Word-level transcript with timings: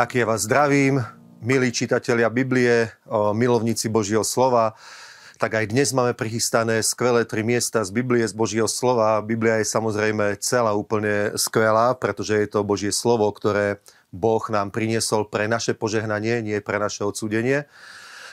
Tak 0.00 0.16
ja 0.16 0.24
vás 0.24 0.48
zdravím, 0.48 1.04
milí 1.44 1.68
čitatelia 1.68 2.32
Biblie, 2.32 2.88
milovníci 3.36 3.92
Božieho 3.92 4.24
slova. 4.24 4.72
Tak 5.36 5.60
aj 5.60 5.76
dnes 5.76 5.92
máme 5.92 6.16
prichystané 6.16 6.80
skvelé 6.80 7.28
tri 7.28 7.44
miesta 7.44 7.84
z 7.84 7.92
Biblie, 7.92 8.24
z 8.24 8.32
Božieho 8.32 8.64
slova. 8.64 9.20
Biblia 9.20 9.60
je 9.60 9.68
samozrejme 9.68 10.40
celá 10.40 10.72
úplne 10.72 11.36
skvelá, 11.36 11.92
pretože 12.00 12.32
je 12.32 12.48
to 12.48 12.64
Božie 12.64 12.96
slovo, 12.96 13.28
ktoré 13.28 13.84
Boh 14.08 14.40
nám 14.48 14.72
priniesol 14.72 15.28
pre 15.28 15.52
naše 15.52 15.76
požehnanie, 15.76 16.40
nie 16.40 16.64
pre 16.64 16.80
naše 16.80 17.04
odsúdenie. 17.04 17.68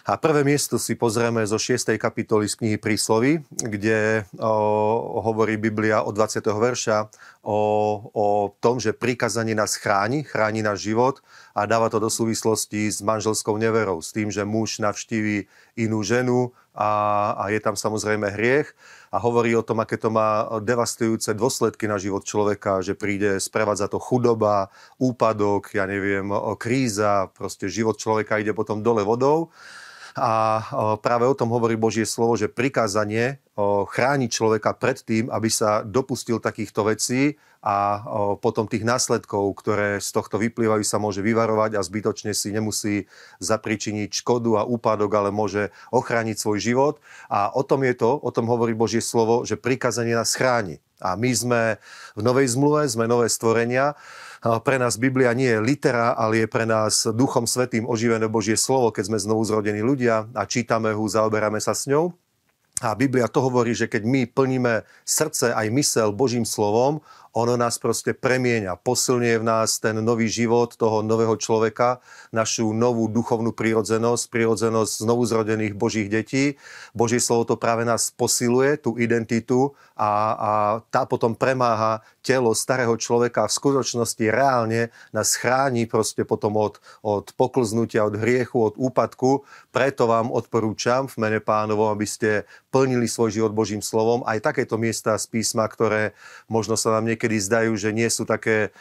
A 0.07 0.15
prvé 0.15 0.47
miesto 0.47 0.79
si 0.79 0.95
pozrieme 0.95 1.43
zo 1.43 1.59
6. 1.59 1.99
kapitoly 1.99 2.47
z 2.47 2.55
knihy 2.55 2.77
Príslovy, 2.79 3.43
kde 3.51 4.23
o, 4.39 5.19
hovorí 5.19 5.59
Biblia 5.59 5.99
od 5.99 6.15
20. 6.15 6.47
verša 6.47 7.11
o, 7.43 7.59
o 8.15 8.55
tom, 8.63 8.79
že 8.79 8.95
prikazanie 8.95 9.51
nás 9.51 9.75
chráni, 9.75 10.23
chráni 10.23 10.63
náš 10.63 10.87
život 10.87 11.19
a 11.57 11.65
dáva 11.65 11.89
to 11.89 11.97
do 11.97 12.05
súvislosti 12.05 12.85
s 12.85 13.01
manželskou 13.01 13.57
neverou, 13.57 13.97
s 13.97 14.13
tým, 14.13 14.29
že 14.29 14.45
muž 14.45 14.77
navštíví 14.77 15.49
inú 15.73 16.05
ženu 16.05 16.53
a, 16.77 17.33
a 17.33 17.49
je 17.49 17.57
tam 17.57 17.73
samozrejme 17.73 18.29
hriech 18.29 18.77
a 19.09 19.17
hovorí 19.17 19.57
o 19.57 19.65
tom, 19.65 19.81
aké 19.81 19.97
to 19.97 20.13
má 20.13 20.45
devastujúce 20.61 21.33
dôsledky 21.33 21.89
na 21.89 21.97
život 21.97 22.21
človeka, 22.21 22.85
že 22.85 22.93
príde 22.93 23.41
sprevádza 23.41 23.89
to 23.89 23.97
chudoba, 23.97 24.69
úpadok, 25.01 25.73
ja 25.73 25.89
neviem, 25.89 26.29
kríza, 26.61 27.33
proste 27.33 27.65
život 27.65 27.97
človeka 27.97 28.37
ide 28.37 28.53
potom 28.53 28.85
dole 28.85 29.01
vodou. 29.01 29.49
A 30.13 30.61
práve 31.01 31.25
o 31.25 31.37
tom 31.37 31.49
hovorí 31.49 31.73
Božie 31.73 32.05
slovo, 32.05 32.37
že 32.37 32.49
prikázanie 32.49 33.41
chráni 33.89 34.29
človeka 34.29 34.77
pred 34.77 35.01
tým, 35.01 35.33
aby 35.33 35.49
sa 35.49 35.81
dopustil 35.81 36.37
takýchto 36.37 36.85
vecí 36.85 37.41
a 37.65 38.05
potom 38.37 38.69
tých 38.69 38.85
následkov, 38.85 39.57
ktoré 39.57 39.97
z 39.97 40.09
tohto 40.13 40.37
vyplývajú, 40.37 40.85
sa 40.85 41.01
môže 41.01 41.25
vyvarovať 41.25 41.75
a 41.75 41.81
zbytočne 41.81 42.31
si 42.37 42.53
nemusí 42.53 43.09
zapričiniť 43.41 44.13
škodu 44.13 44.61
a 44.61 44.67
úpadok, 44.69 45.11
ale 45.17 45.29
môže 45.33 45.73
ochrániť 45.89 46.37
svoj 46.37 46.61
život. 46.61 46.95
A 47.33 47.49
o 47.49 47.65
tom 47.65 47.81
je 47.81 47.97
to, 47.97 48.21
o 48.21 48.29
tom 48.29 48.45
hovorí 48.45 48.77
Božie 48.77 49.01
slovo, 49.01 49.41
že 49.41 49.57
prikázanie 49.57 50.13
nás 50.13 50.37
chráni. 50.37 50.77
A 51.01 51.17
my 51.17 51.29
sme 51.33 51.61
v 52.13 52.21
novej 52.21 52.53
zmluve, 52.53 52.85
sme 52.85 53.09
nové 53.09 53.25
stvorenia 53.29 53.97
pre 54.61 54.77
nás 54.77 55.01
Biblia 55.01 55.33
nie 55.33 55.49
je 55.49 55.57
litera, 55.57 56.13
ale 56.13 56.45
je 56.45 56.47
pre 56.47 56.69
nás 56.69 57.09
Duchom 57.09 57.49
Svetým 57.49 57.89
oživené 57.89 58.29
Božie 58.29 58.53
slovo, 58.53 58.93
keď 58.93 59.09
sme 59.09 59.17
znovu 59.17 59.41
zrodení 59.43 59.81
ľudia 59.81 60.29
a 60.37 60.45
čítame 60.45 60.93
ho, 60.93 61.03
zaoberáme 61.09 61.57
sa 61.57 61.73
s 61.73 61.89
ňou. 61.89 62.13
A 62.85 62.93
Biblia 62.93 63.25
to 63.25 63.41
hovorí, 63.41 63.73
že 63.73 63.89
keď 63.89 64.05
my 64.05 64.21
plníme 64.29 64.85
srdce 65.01 65.49
aj 65.49 65.67
mysel 65.73 66.13
Božím 66.13 66.45
slovom, 66.45 67.01
ono 67.37 67.53
nás 67.53 67.77
proste 67.77 68.17
premieňa, 68.17 68.81
posilňuje 68.81 69.37
v 69.37 69.45
nás 69.45 69.77
ten 69.77 69.93
nový 70.01 70.25
život 70.25 70.73
toho 70.73 71.05
nového 71.05 71.37
človeka, 71.37 72.01
našu 72.33 72.73
novú 72.73 73.05
duchovnú 73.05 73.53
prírodzenosť, 73.53 74.33
prírodzenosť 74.33 75.05
znovu 75.05 75.29
zrodených 75.29 75.77
Božích 75.77 76.09
detí. 76.09 76.57
Božie 76.97 77.21
slovo 77.21 77.45
to 77.45 77.55
práve 77.61 77.85
nás 77.85 78.09
posiluje, 78.09 78.81
tú 78.81 78.97
identitu 78.97 79.77
a, 79.93 80.09
a 80.33 80.51
tá 80.89 81.05
potom 81.05 81.37
premáha 81.37 82.01
telo 82.25 82.57
starého 82.57 82.97
človeka 82.97 83.45
v 83.45 83.55
skutočnosti 83.55 84.25
reálne 84.27 84.89
nás 85.13 85.37
chráni 85.37 85.85
proste 85.85 86.25
potom 86.25 86.57
od, 86.57 86.81
od 87.05 87.31
poklznutia, 87.37 88.03
od 88.03 88.17
hriechu, 88.17 88.73
od 88.73 88.75
úpadku. 88.75 89.45
Preto 89.69 90.09
vám 90.09 90.33
odporúčam 90.33 91.05
v 91.05 91.15
mene 91.21 91.39
pánovom, 91.39 91.93
aby 91.93 92.03
ste 92.03 92.49
plnili 92.73 93.07
svoj 93.07 93.31
život 93.31 93.53
Božím 93.55 93.79
slovom. 93.79 94.27
Aj 94.27 94.41
takéto 94.43 94.75
miesta 94.75 95.15
z 95.15 95.25
písma, 95.29 95.69
ktoré 95.71 96.17
možno 96.51 96.75
sa 96.75 96.97
nám 96.97 97.07
niekedy 97.07 97.26
niekedy 97.27 97.43
zdajú, 97.43 97.75
že 97.75 97.91
nie 97.91 98.07
sú 98.07 98.23
také 98.23 98.71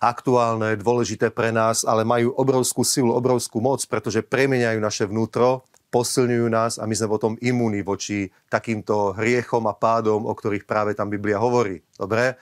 aktuálne, 0.00 0.80
dôležité 0.80 1.28
pre 1.28 1.52
nás, 1.52 1.84
ale 1.84 2.08
majú 2.08 2.32
obrovskú 2.32 2.80
silu, 2.80 3.12
obrovskú 3.12 3.60
moc, 3.60 3.84
pretože 3.84 4.24
premeniajú 4.24 4.80
naše 4.80 5.04
vnútro, 5.04 5.68
posilňujú 5.92 6.48
nás 6.48 6.80
a 6.80 6.88
my 6.88 6.96
sme 6.96 7.12
potom 7.12 7.36
imúni 7.44 7.84
voči 7.84 8.32
takýmto 8.48 9.12
hriechom 9.12 9.68
a 9.68 9.76
pádom, 9.76 10.24
o 10.24 10.32
ktorých 10.32 10.64
práve 10.64 10.96
tam 10.96 11.12
Biblia 11.12 11.36
hovorí. 11.36 11.84
Dobre? 12.00 12.40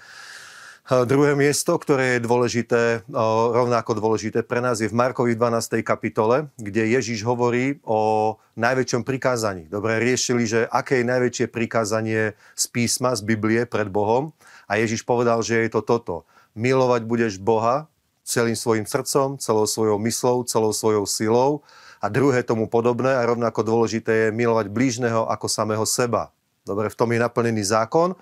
Druhé 0.89 1.37
miesto, 1.37 1.77
ktoré 1.77 2.17
je 2.17 2.25
dôležité, 2.25 3.05
rovnako 3.53 3.93
dôležité 3.93 4.41
pre 4.41 4.65
nás, 4.65 4.81
je 4.81 4.89
v 4.89 4.97
Markovi 4.97 5.37
12. 5.37 5.85
kapitole, 5.85 6.49
kde 6.57 6.97
Ježiš 6.97 7.29
hovorí 7.29 7.77
o 7.85 8.33
najväčšom 8.57 9.05
prikázaní. 9.05 9.69
Dobre, 9.69 10.01
riešili, 10.01 10.49
že 10.49 10.65
aké 10.65 11.05
je 11.05 11.11
najväčšie 11.13 11.47
prikázanie 11.53 12.33
z 12.57 12.65
písma, 12.73 13.13
z 13.13 13.21
Biblie 13.21 13.69
pred 13.69 13.93
Bohom. 13.93 14.33
A 14.69 14.77
Ježiš 14.77 15.03
povedal, 15.03 15.41
že 15.41 15.65
je 15.65 15.73
to 15.73 15.81
toto. 15.81 16.29
Milovať 16.53 17.03
budeš 17.09 17.33
Boha 17.41 17.89
celým 18.29 18.55
svojim 18.55 18.85
srdcom, 18.85 19.41
celou 19.41 19.65
svojou 19.65 19.97
myslou, 20.05 20.45
celou 20.45 20.77
svojou 20.77 21.09
silou. 21.09 21.65
A 21.99 22.13
druhé 22.13 22.45
tomu 22.45 22.69
podobné 22.69 23.17
a 23.17 23.27
rovnako 23.27 23.65
dôležité 23.65 24.29
je 24.29 24.37
milovať 24.37 24.69
blížneho 24.69 25.27
ako 25.27 25.49
samého 25.49 25.83
seba. 25.89 26.31
Dobre, 26.63 26.93
v 26.93 26.99
tom 27.01 27.09
je 27.11 27.19
naplnený 27.19 27.65
zákon 27.65 28.13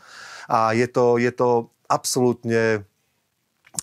a 0.46 0.70
je 0.72 0.86
to, 0.86 1.18
je 1.18 1.34
to 1.34 1.68
absolútne 1.90 2.86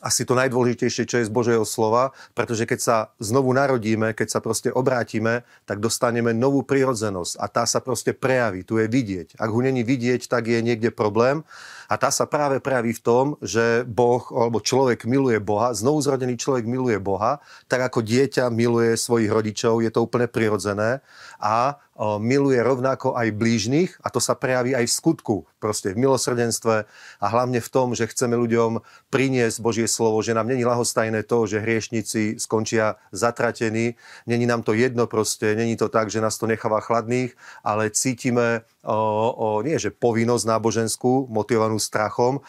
asi 0.01 0.25
to 0.25 0.33
najdôležitejšie, 0.33 1.05
čo 1.05 1.21
je 1.21 1.29
z 1.29 1.35
Božieho 1.35 1.61
slova, 1.67 2.15
pretože 2.33 2.65
keď 2.65 2.79
sa 2.81 2.97
znovu 3.21 3.53
narodíme, 3.53 4.17
keď 4.17 4.27
sa 4.33 4.39
proste 4.41 4.73
obrátime, 4.73 5.45
tak 5.69 5.77
dostaneme 5.83 6.33
novú 6.33 6.65
prirodzenosť 6.65 7.37
a 7.37 7.45
tá 7.45 7.63
sa 7.69 7.77
proste 7.83 8.15
prejaví, 8.15 8.65
tu 8.65 8.81
je 8.81 8.89
vidieť. 8.89 9.37
Ak 9.37 9.53
ho 9.53 9.59
není 9.61 9.85
vidieť, 9.85 10.25
tak 10.25 10.49
je 10.49 10.65
niekde 10.65 10.89
problém 10.89 11.45
a 11.87 11.93
tá 11.99 12.09
sa 12.09 12.29
práve 12.29 12.59
prejaví 12.63 12.95
v 12.95 13.03
tom, 13.03 13.25
že 13.43 13.83
Boh 13.87 14.23
alebo 14.31 14.63
človek 14.63 15.03
miluje 15.07 15.39
Boha, 15.39 15.75
znovu 15.75 15.99
zrodený 16.03 16.39
človek 16.39 16.63
miluje 16.67 16.97
Boha, 16.99 17.43
tak 17.67 17.83
ako 17.89 18.03
dieťa 18.03 18.51
miluje 18.53 18.95
svojich 18.95 19.31
rodičov, 19.31 19.83
je 19.83 19.91
to 19.91 20.03
úplne 20.03 20.27
prirodzené. 20.27 21.03
A 21.43 21.79
miluje 22.17 22.57
rovnako 22.57 23.13
aj 23.13 23.29
blížnych 23.37 24.01
a 24.01 24.09
to 24.09 24.17
sa 24.17 24.33
prejaví 24.33 24.73
aj 24.73 24.89
v 24.89 24.97
skutku, 24.97 25.35
proste 25.61 25.93
v 25.93 26.01
milosrdenstve 26.01 26.89
a 27.21 27.25
hlavne 27.29 27.61
v 27.61 27.69
tom, 27.69 27.93
že 27.93 28.09
chceme 28.09 28.33
ľuďom 28.33 28.81
priniesť 29.13 29.61
Božie 29.61 29.85
slovo, 29.85 30.17
že 30.25 30.33
nám 30.33 30.49
není 30.49 30.65
lahostajné 30.65 31.21
to, 31.29 31.45
že 31.45 31.61
hriešnici 31.61 32.41
skončia 32.41 32.97
zatratení, 33.13 33.93
není 34.25 34.45
nám 34.49 34.65
to 34.65 34.73
jedno 34.73 35.05
proste, 35.05 35.53
není 35.53 35.77
to 35.77 35.85
tak, 35.85 36.09
že 36.09 36.17
nás 36.17 36.41
to 36.41 36.49
necháva 36.49 36.81
chladných, 36.81 37.37
ale 37.61 37.93
cítime 37.93 38.65
o, 38.81 38.97
o, 39.29 39.47
nie 39.61 39.77
že 39.77 39.93
povinnosť 39.93 40.49
náboženskú, 40.49 41.29
motivovanú 41.29 41.72
strachom, 41.79 42.41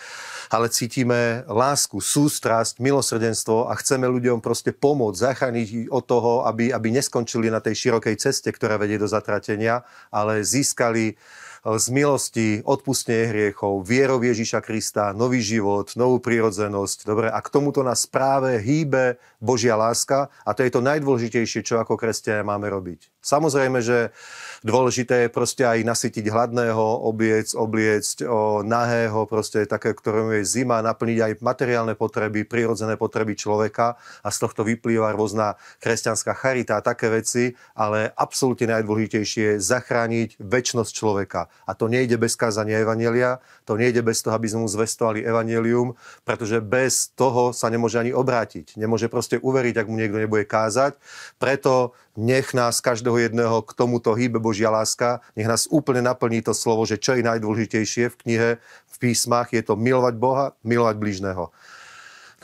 ale 0.48 0.72
cítime 0.72 1.44
lásku, 1.48 2.00
sústrasť, 2.00 2.80
milosrdenstvo 2.80 3.68
a 3.68 3.74
chceme 3.78 4.08
ľuďom 4.08 4.40
proste 4.40 4.72
pomôcť, 4.72 5.20
zachrániť 5.20 5.68
od 5.88 6.04
toho, 6.04 6.32
aby, 6.48 6.72
aby 6.72 6.88
neskončili 6.92 7.48
na 7.48 7.60
tej 7.60 7.88
širokej 7.88 8.16
ceste, 8.20 8.48
ktorá 8.50 8.80
vedie 8.80 8.96
do 8.96 9.08
zatratenia, 9.08 9.84
ale 10.12 10.44
získali 10.44 11.16
z 11.64 11.86
milosti, 11.88 12.60
odpustenie 12.60 13.32
hriechov, 13.32 13.88
vierov 13.88 14.20
Ježíša 14.20 14.60
Krista, 14.60 15.16
nový 15.16 15.40
život, 15.40 15.96
novú 15.96 16.20
prírodzenosť. 16.20 17.08
Dobre, 17.08 17.32
a 17.32 17.40
k 17.40 17.48
tomuto 17.48 17.80
nás 17.80 18.04
práve 18.04 18.60
hýbe 18.60 19.16
Božia 19.40 19.72
láska 19.72 20.28
a 20.44 20.52
to 20.52 20.60
je 20.60 20.68
to 20.68 20.84
najdôležitejšie, 20.84 21.64
čo 21.64 21.80
ako 21.80 21.96
kresťania 21.96 22.44
máme 22.44 22.68
robiť. 22.68 23.08
Samozrejme, 23.24 23.80
že 23.80 24.12
dôležité 24.60 25.24
je 25.24 25.32
proste 25.32 25.64
aj 25.64 25.80
nasytiť 25.80 26.28
hladného, 26.28 27.08
obliec, 27.08 27.56
obliecť 27.56 28.28
o 28.28 28.60
nahého, 28.60 29.24
proste 29.24 29.64
také, 29.64 29.96
ktorému 29.96 30.36
je 30.36 30.44
zima, 30.44 30.84
naplniť 30.84 31.18
aj 31.24 31.32
materiálne 31.40 31.96
potreby, 31.96 32.44
prírodzené 32.44 33.00
potreby 33.00 33.32
človeka 33.32 33.96
a 34.20 34.28
z 34.28 34.36
tohto 34.36 34.68
vyplýva 34.68 35.16
rôzna 35.16 35.56
kresťanská 35.80 36.36
charita 36.36 36.76
a 36.76 36.84
také 36.84 37.08
veci, 37.08 37.56
ale 37.72 38.12
absolútne 38.12 38.68
najdôležitejšie 38.76 39.56
je 39.56 39.62
zachrániť 39.64 40.36
väčnosť 40.36 40.92
človeka. 40.92 41.48
A 41.64 41.72
to 41.72 41.88
nejde 41.88 42.20
bez 42.20 42.36
kázania 42.36 42.82
Evanielia, 42.82 43.40
to 43.64 43.80
nejde 43.80 44.04
bez 44.04 44.20
toho, 44.20 44.36
aby 44.36 44.46
sme 44.50 44.64
mu 44.64 44.68
zvestovali 44.68 45.24
Evangelium, 45.24 45.96
pretože 46.26 46.60
bez 46.60 47.08
toho 47.16 47.56
sa 47.56 47.72
nemôže 47.72 47.96
ani 47.96 48.12
obrátiť. 48.12 48.76
Nemôže 48.76 49.08
proste 49.08 49.40
uveriť, 49.40 49.80
ak 49.80 49.88
mu 49.88 49.96
niekto 49.96 50.20
nebude 50.20 50.44
kázať. 50.44 51.00
Preto 51.40 51.96
nech 52.14 52.52
nás 52.52 52.84
každého 52.84 53.16
jedného 53.16 53.64
k 53.64 53.70
tomuto 53.72 54.12
hýbe 54.12 54.38
Božia 54.38 54.68
láska, 54.70 55.24
nech 55.34 55.48
nás 55.48 55.66
úplne 55.66 56.04
naplní 56.04 56.44
to 56.44 56.52
slovo, 56.52 56.84
že 56.84 57.00
čo 57.00 57.16
je 57.16 57.26
najdôležitejšie 57.26 58.12
v 58.12 58.18
knihe, 58.22 58.50
v 58.94 58.96
písmach, 59.02 59.50
je 59.50 59.64
to 59.64 59.74
milovať 59.74 60.14
Boha, 60.14 60.54
milovať 60.62 60.96
blížneho. 61.00 61.50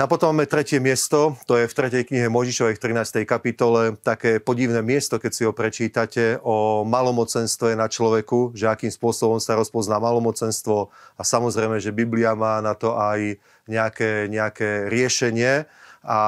A 0.00 0.08
potom 0.08 0.32
máme 0.32 0.48
tretie 0.48 0.80
miesto, 0.80 1.36
to 1.44 1.60
je 1.60 1.68
v 1.68 1.76
tretej 1.76 2.08
knihe 2.08 2.32
Možišovej 2.32 2.80
v 2.80 3.04
13. 3.04 3.20
kapitole, 3.28 4.00
také 4.00 4.40
podivné 4.40 4.80
miesto, 4.80 5.20
keď 5.20 5.32
si 5.36 5.44
ho 5.44 5.52
prečítate, 5.52 6.40
o 6.40 6.88
malomocenstve 6.88 7.76
na 7.76 7.84
človeku, 7.84 8.56
že 8.56 8.64
akým 8.64 8.88
spôsobom 8.88 9.36
sa 9.44 9.60
rozpozná 9.60 10.00
malomocenstvo 10.00 10.88
a 10.88 11.20
samozrejme, 11.20 11.76
že 11.84 11.92
Biblia 11.92 12.32
má 12.32 12.64
na 12.64 12.72
to 12.72 12.96
aj 12.96 13.44
nejaké, 13.68 14.32
nejaké 14.32 14.88
riešenie 14.88 15.68
a 16.00 16.20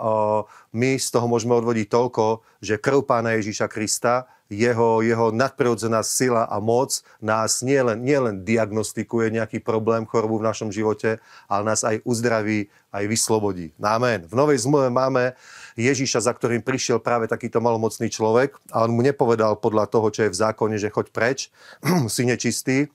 o, 0.00 0.48
my 0.72 0.96
z 0.96 1.08
toho 1.12 1.28
môžeme 1.28 1.52
odvodiť 1.52 1.84
toľko, 1.84 2.40
že 2.64 2.80
krv 2.80 3.04
pána 3.04 3.36
Ježíša 3.36 3.68
Krista 3.68 4.24
jeho, 4.48 5.04
jeho 5.04 5.28
nadprirodzená 5.28 6.00
sila 6.00 6.48
a 6.48 6.56
moc 6.56 7.04
nás 7.20 7.60
nielen, 7.60 8.00
nielen 8.00 8.48
diagnostikuje 8.48 9.28
nejaký 9.28 9.60
problém, 9.60 10.08
chorobu 10.08 10.40
v 10.40 10.48
našom 10.48 10.72
živote, 10.72 11.20
ale 11.46 11.62
nás 11.68 11.84
aj 11.84 12.00
uzdraví, 12.08 12.72
aj 12.88 13.04
vyslobodí. 13.04 13.76
Amen. 13.76 14.24
V 14.24 14.32
Novej 14.32 14.64
zmluve 14.64 14.88
máme 14.88 15.36
Ježíša, 15.76 16.24
za 16.24 16.32
ktorým 16.32 16.64
prišiel 16.64 16.96
práve 16.98 17.28
takýto 17.28 17.60
malomocný 17.60 18.08
človek 18.08 18.56
a 18.72 18.88
on 18.88 18.96
mu 18.96 19.04
nepovedal 19.04 19.60
podľa 19.60 19.84
toho, 19.92 20.08
čo 20.08 20.24
je 20.26 20.32
v 20.32 20.40
zákone, 20.40 20.80
že 20.80 20.88
choď 20.88 21.12
preč, 21.12 21.52
si 22.14 22.24
nečistý, 22.24 22.88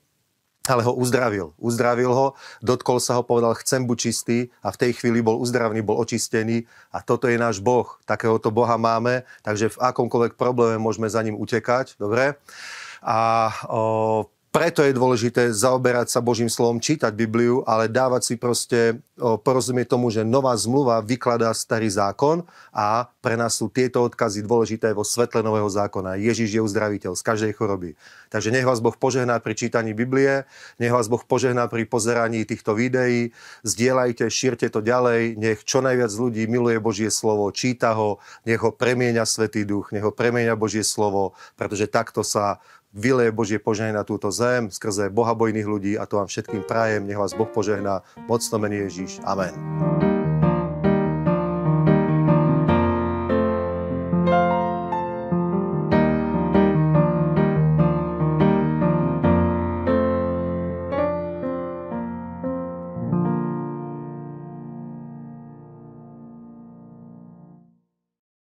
ale 0.64 0.82
ho 0.82 0.92
uzdravil. 0.96 1.52
Uzdravil 1.60 2.08
ho, 2.08 2.26
dotkol 2.64 2.96
sa 2.96 3.20
ho, 3.20 3.22
povedal, 3.22 3.52
chcem 3.60 3.84
buď 3.84 3.98
čistý 4.00 4.38
a 4.64 4.72
v 4.72 4.80
tej 4.80 4.92
chvíli 4.96 5.20
bol 5.20 5.36
uzdravený, 5.36 5.84
bol 5.84 6.00
očistený 6.00 6.64
a 6.88 7.04
toto 7.04 7.28
je 7.28 7.36
náš 7.36 7.60
Boh. 7.60 7.86
Takéhoto 8.08 8.48
Boha 8.48 8.80
máme, 8.80 9.28
takže 9.44 9.76
v 9.76 9.80
akomkoľvek 9.80 10.40
probléme 10.40 10.80
môžeme 10.80 11.08
za 11.12 11.20
ním 11.20 11.36
utekať, 11.36 12.00
dobre? 12.00 12.40
A 13.04 13.52
o, 13.68 14.24
preto 14.54 14.86
je 14.86 14.94
dôležité 14.94 15.50
zaoberať 15.50 16.14
sa 16.14 16.22
Božím 16.22 16.46
slovom, 16.46 16.78
čítať 16.78 17.10
Bibliu, 17.10 17.66
ale 17.66 17.90
dávať 17.90 18.22
si 18.22 18.34
proste, 18.38 19.02
porozumieť 19.18 19.98
tomu, 19.98 20.14
že 20.14 20.22
nová 20.22 20.54
zmluva 20.54 21.02
vykladá 21.02 21.50
starý 21.50 21.90
zákon 21.90 22.46
a 22.70 23.10
pre 23.18 23.34
nás 23.34 23.58
sú 23.58 23.66
tieto 23.66 24.06
odkazy 24.06 24.46
dôležité 24.46 24.94
vo 24.94 25.02
svetle 25.02 25.42
nového 25.42 25.66
zákona. 25.66 26.22
Ježiš 26.22 26.54
je 26.54 26.62
uzdraviteľ 26.62 27.18
z 27.18 27.22
každej 27.26 27.52
choroby. 27.58 27.98
Takže 28.30 28.54
nech 28.54 28.62
vás 28.62 28.78
Boh 28.78 28.94
požehná 28.94 29.42
pri 29.42 29.58
čítaní 29.58 29.90
Biblie, 29.90 30.46
nech 30.78 30.94
vás 30.94 31.10
Boh 31.10 31.22
požehná 31.26 31.66
pri 31.66 31.82
pozeraní 31.82 32.46
týchto 32.46 32.78
videí, 32.78 33.34
zdieľajte, 33.66 34.30
šírte 34.30 34.70
to 34.70 34.78
ďalej, 34.78 35.34
nech 35.34 35.66
čo 35.66 35.82
najviac 35.82 36.14
ľudí 36.14 36.46
miluje 36.46 36.78
Božie 36.78 37.10
slovo, 37.10 37.50
číta 37.50 37.90
ho, 37.98 38.22
nech 38.46 38.62
ho 38.62 38.70
premieňa 38.70 39.26
Svetý 39.26 39.66
Duch, 39.66 39.90
nech 39.90 40.06
ho 40.06 40.14
premieňa 40.14 40.54
Božie 40.54 40.86
slovo, 40.86 41.34
pretože 41.58 41.90
takto 41.90 42.22
sa 42.22 42.62
vyleje 42.94 43.34
Božie 43.34 43.58
požehnanie 43.58 43.98
na 43.98 44.06
túto 44.06 44.30
zem 44.30 44.70
skrze 44.70 45.10
bohabojných 45.10 45.66
ľudí 45.66 45.92
a 45.98 46.06
to 46.06 46.22
vám 46.22 46.30
všetkým 46.30 46.62
prajem. 46.62 47.04
Nech 47.04 47.18
vás 47.18 47.34
Boh 47.34 47.50
požehná. 47.50 48.06
Mocno 48.30 48.56
mení 48.62 48.86
Ježíš. 48.86 49.18
Amen. 49.26 50.13